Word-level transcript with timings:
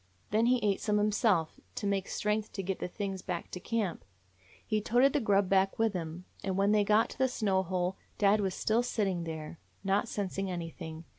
Then 0.31 0.47
he 0.47 0.57
ate 0.65 0.81
some 0.81 0.97
himself, 0.97 1.59
to 1.75 1.85
make 1.85 2.07
strength 2.07 2.51
to 2.53 2.63
get 2.63 2.79
the 2.79 2.87
things 2.87 3.21
back 3.21 3.51
to 3.51 3.59
camp. 3.59 4.03
He 4.65 4.81
toted 4.81 5.13
the 5.13 5.19
grub 5.19 5.47
back 5.47 5.77
with 5.77 5.93
him, 5.93 6.25
and 6.43 6.57
when 6.57 6.71
they 6.71 6.83
got 6.83 7.11
to 7.11 7.19
the 7.19 7.27
snow 7.27 7.61
hole 7.61 7.97
dad 8.17 8.41
was 8.41 8.55
still 8.55 8.81
sitting 8.81 9.25
there, 9.25 9.59
not 9.83 10.07
sensing 10.07 10.49
anything. 10.49 11.05